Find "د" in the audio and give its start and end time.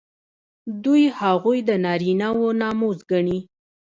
1.67-1.69